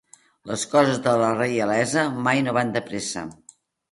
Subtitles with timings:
[0.51, 3.27] Les coses de la reialesa mai no van de pressa.